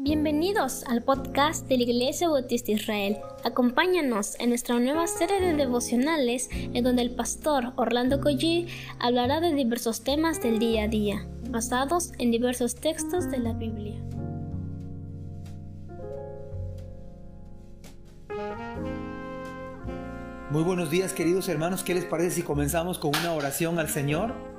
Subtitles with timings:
[0.00, 3.18] Bienvenidos al podcast de la Iglesia Bautista Israel.
[3.42, 8.68] Acompáñanos en nuestra nueva serie de devocionales en donde el pastor Orlando Collie
[9.00, 14.00] hablará de diversos temas del día a día, basados en diversos textos de la Biblia.
[20.52, 24.57] Muy buenos días queridos hermanos, ¿qué les parece si comenzamos con una oración al Señor?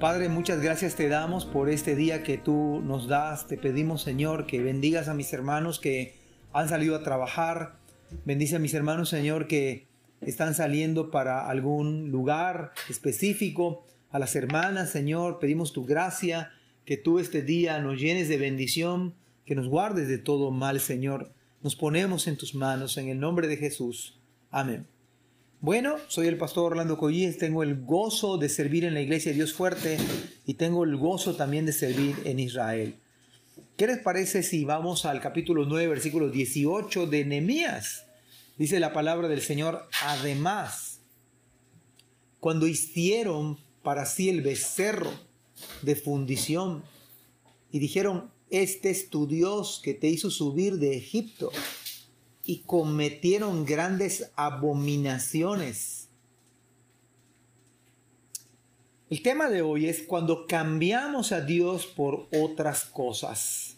[0.00, 3.48] Padre, muchas gracias te damos por este día que tú nos das.
[3.48, 6.14] Te pedimos, Señor, que bendigas a mis hermanos que
[6.52, 7.80] han salido a trabajar.
[8.24, 9.88] Bendice a mis hermanos, Señor, que
[10.20, 13.84] están saliendo para algún lugar específico.
[14.10, 16.52] A las hermanas, Señor, pedimos tu gracia,
[16.84, 21.32] que tú este día nos llenes de bendición, que nos guardes de todo mal, Señor.
[21.60, 24.16] Nos ponemos en tus manos, en el nombre de Jesús.
[24.52, 24.86] Amén.
[25.60, 29.38] Bueno, soy el pastor Orlando Collís, tengo el gozo de servir en la iglesia de
[29.38, 29.98] Dios Fuerte
[30.46, 32.94] y tengo el gozo también de servir en Israel.
[33.76, 38.04] ¿Qué les parece si vamos al capítulo 9, versículo 18 de Nehemías?
[38.56, 41.00] Dice la palabra del Señor, además,
[42.38, 45.10] cuando hicieron para sí el becerro
[45.82, 46.84] de fundición
[47.72, 51.50] y dijeron, este es tu Dios que te hizo subir de Egipto
[52.48, 56.08] y cometieron grandes abominaciones.
[59.10, 63.76] El tema de hoy es cuando cambiamos a Dios por otras cosas.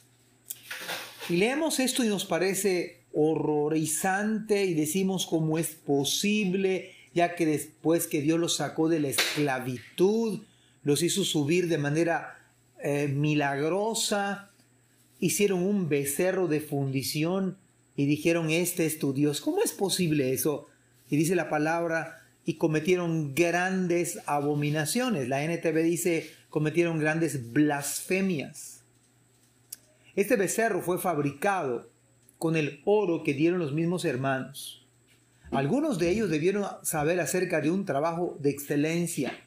[1.29, 8.07] Y leemos esto y nos parece horrorizante y decimos cómo es posible, ya que después
[8.07, 10.43] que Dios los sacó de la esclavitud,
[10.85, 12.39] los hizo subir de manera
[12.85, 14.53] eh, milagrosa,
[15.19, 17.59] hicieron un becerro de fundición
[18.01, 19.43] y dijeron, este es tu Dios.
[19.43, 20.69] ¿Cómo es posible eso?
[21.11, 25.29] Y dice la palabra, y cometieron grandes abominaciones.
[25.29, 28.85] La NTV dice, cometieron grandes blasfemias.
[30.17, 31.91] Este becerro fue fabricado
[32.39, 34.89] con el oro que dieron los mismos hermanos.
[35.51, 39.39] Algunos de ellos debieron saber acerca de un trabajo de excelencia,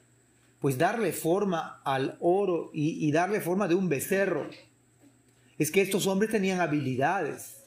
[0.59, 4.47] pues darle forma al oro y, y darle forma de un becerro.
[5.57, 7.62] Es que estos hombres tenían habilidades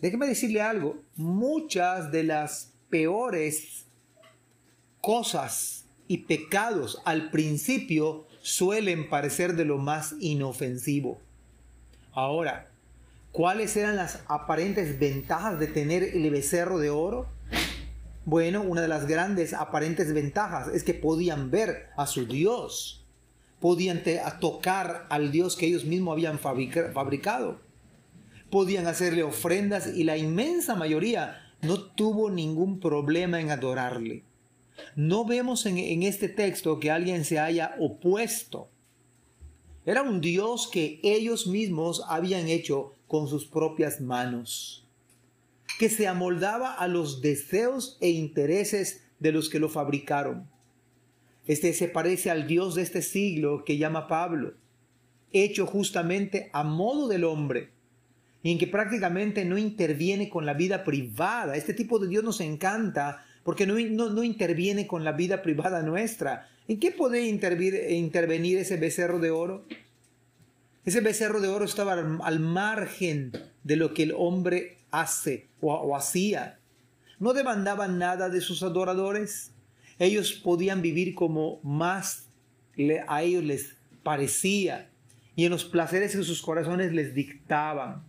[0.00, 3.86] Déjeme decirle algo, muchas de las peores
[5.02, 11.20] cosas y pecados al principio suelen parecer de lo más inofensivo.
[12.12, 12.70] Ahora,
[13.30, 17.26] ¿cuáles eran las aparentes ventajas de tener el becerro de oro?
[18.24, 23.04] Bueno, una de las grandes aparentes ventajas es que podían ver a su Dios,
[23.60, 24.02] podían
[24.40, 27.69] tocar al Dios que ellos mismos habían fabricado
[28.50, 34.24] podían hacerle ofrendas y la inmensa mayoría no tuvo ningún problema en adorarle.
[34.96, 38.70] No vemos en, este texto que alguien se haya opuesto.
[39.84, 44.86] Era un Dios que ellos mismos habían hecho con sus propias manos,
[45.78, 50.48] que se amoldaba a los deseos e intereses de los que lo fabricaron.
[51.46, 54.54] Este se parece al Dios de este siglo que llama Pablo,
[55.32, 57.70] hecho justamente a modo del hombre,
[58.42, 61.56] y en que prácticamente no interviene con la vida privada.
[61.56, 66.48] Este tipo de Dios nos encanta porque no, no, interviene con la vida privada nuestra.
[66.68, 69.64] ¿En qué puede intervenir ese becerro de oro?
[70.84, 73.32] Ese becerro de oro estaba al, margen
[73.64, 76.58] de lo que el hombre hace o, hacía.
[77.18, 79.52] No demandaban nada de sus adoradores.
[79.98, 82.26] Ellos podían vivir como más
[83.08, 84.88] a ellos les parecía
[85.36, 88.02] y en los placeres que sus corazones les dictaban.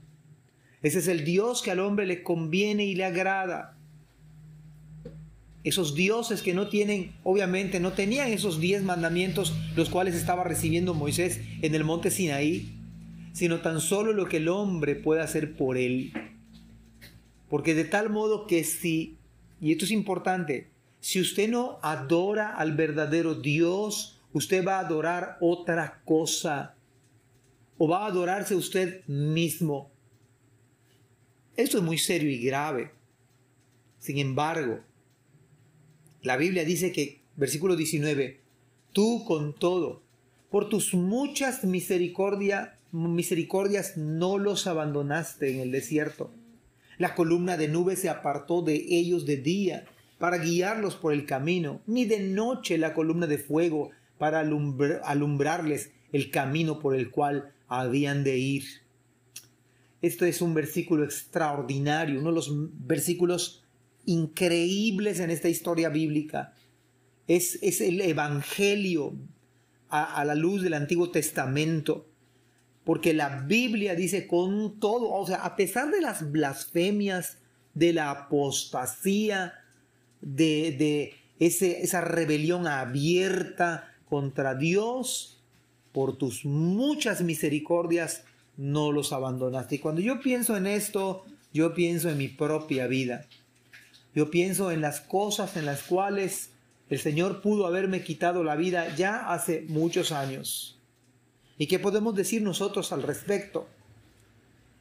[0.81, 3.77] Ese es el Dios que al hombre le conviene y le agrada.
[5.63, 10.95] Esos dioses que no tienen, obviamente, no tenían esos diez mandamientos los cuales estaba recibiendo
[10.95, 12.73] Moisés en el monte Sinaí,
[13.33, 16.13] sino tan solo lo que el hombre puede hacer por él.
[17.47, 19.17] Porque de tal modo que si,
[19.59, 25.37] y esto es importante, si usted no adora al verdadero Dios, usted va a adorar
[25.41, 26.75] otra cosa
[27.77, 29.91] o va a adorarse usted mismo.
[31.61, 32.89] Esto es muy serio y grave.
[33.99, 34.79] Sin embargo,
[36.23, 38.39] la Biblia dice que, versículo 19,
[38.93, 40.01] tú con todo,
[40.49, 46.31] por tus muchas misericordia, misericordias no los abandonaste en el desierto.
[46.97, 49.85] La columna de nube se apartó de ellos de día
[50.17, 56.31] para guiarlos por el camino, ni de noche la columna de fuego para alumbrarles el
[56.31, 58.80] camino por el cual habían de ir.
[60.01, 62.51] Esto es un versículo extraordinario, uno de los
[62.87, 63.63] versículos
[64.05, 66.53] increíbles en esta historia bíblica.
[67.27, 69.15] Es, es el Evangelio
[69.89, 72.07] a, la luz del Antiguo Testamento.
[72.83, 77.37] porque la Biblia dice con todo, o sea, a pesar de las blasfemias,
[77.75, 79.53] de la apostasía,
[80.19, 85.41] de, de ese, esa rebelión abierta contra Dios,
[85.91, 88.23] por tus muchas misericordias
[88.57, 89.75] no los abandonaste.
[89.75, 93.25] Y cuando yo pienso en esto, yo pienso en mi propia vida.
[94.13, 96.49] Yo pienso en las cosas en las cuales
[96.89, 100.77] el Señor pudo haberme quitado la vida ya hace muchos años.
[101.57, 103.67] ¿Y qué podemos decir nosotros al respecto?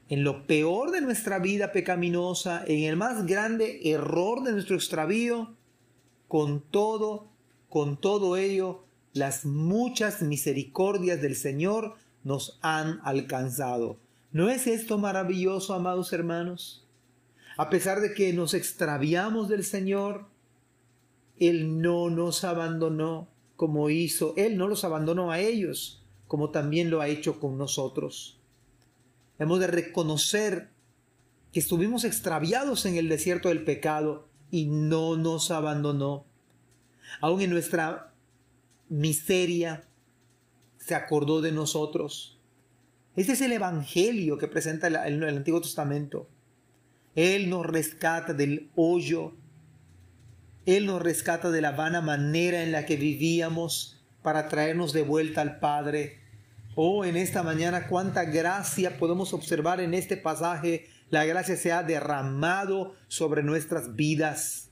[0.08, 5.54] En lo peor de nuestra vida pecaminosa, en el más grande error de nuestro extravío,
[6.26, 7.28] con todo,
[7.68, 11.94] con todo ello, las muchas misericordias del Señor
[12.24, 13.98] nos han alcanzado.
[14.32, 16.86] ¿No es esto maravilloso, amados hermanos?
[17.56, 20.26] A pesar de que nos extraviamos del Señor,
[21.38, 27.00] Él no nos abandonó como hizo, Él no los abandonó a ellos, como también lo
[27.00, 28.38] ha hecho con nosotros.
[29.38, 30.70] Hemos de reconocer
[31.52, 36.24] que estuvimos extraviados en el desierto del pecado y no nos abandonó.
[37.20, 38.12] Aún en nuestra
[38.88, 39.84] miseria
[40.90, 42.38] se acordó de nosotros.
[43.16, 46.28] Este es el Evangelio que presenta el, el Antiguo Testamento.
[47.14, 49.32] Él nos rescata del hoyo.
[50.66, 55.40] Él nos rescata de la vana manera en la que vivíamos para traernos de vuelta
[55.40, 56.20] al Padre
[56.76, 60.86] Oh, en esta mañana, cuánta gracia podemos observar en este pasaje.
[61.10, 64.70] La gracia se ha derramado sobre nuestras vidas.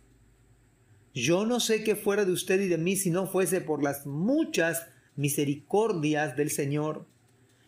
[1.12, 4.06] Yo no sé qué fuera de usted y de mí si no fuese por las
[4.06, 4.86] muchas
[5.18, 7.04] misericordias del Señor.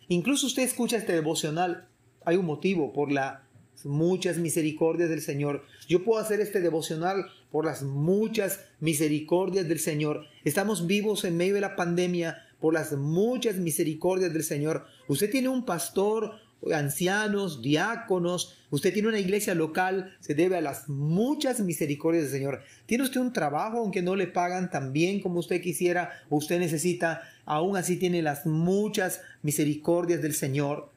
[0.09, 1.89] Incluso usted escucha este devocional.
[2.25, 3.41] Hay un motivo por las
[3.85, 5.65] muchas misericordias del Señor.
[5.89, 10.27] Yo puedo hacer este devocional por las muchas misericordias del Señor.
[10.45, 14.87] Estamos vivos en medio de la pandemia por las muchas misericordias del Señor.
[15.09, 16.37] Usted tiene un pastor,
[16.75, 22.63] ancianos, diáconos, usted tiene una iglesia local, se debe a las muchas misericordias del Señor.
[22.87, 26.59] Tiene usted un trabajo, aunque no le pagan tan bien como usted quisiera o usted
[26.59, 30.91] necesita, aún así tiene las muchas misericordias del Señor.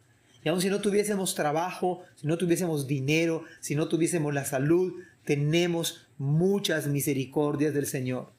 [0.43, 5.01] Y aun si no tuviésemos trabajo, si no tuviésemos dinero, si no tuviésemos la salud,
[5.23, 8.29] tenemos muchas misericordias del Señor.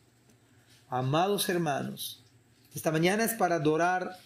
[0.90, 2.22] Amados hermanos,
[2.74, 4.18] esta mañana es para adorar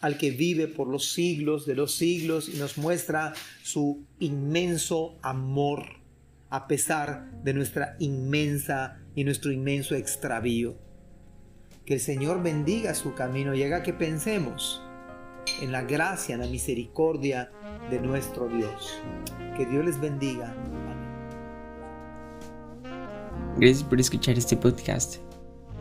[0.00, 3.32] al que vive por los siglos de los siglos y nos muestra
[3.62, 5.84] su inmenso amor
[6.50, 10.76] a pesar de nuestra inmensa y nuestro inmenso extravío.
[11.84, 14.82] Que el Señor bendiga su camino y haga que pensemos
[15.60, 17.50] en la gracia, en la misericordia
[17.90, 19.00] de nuestro Dios.
[19.56, 20.54] Que Dios les bendiga.
[23.56, 25.16] Gracias por escuchar este podcast.